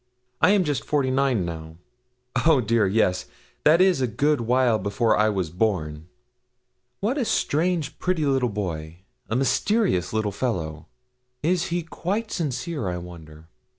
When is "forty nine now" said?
0.83-1.75